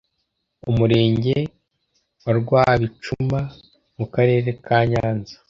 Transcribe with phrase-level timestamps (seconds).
[0.69, 1.35] Umurenge
[2.23, 3.39] wa Rwabicuma
[3.97, 5.35] mu Karere ka Nyanza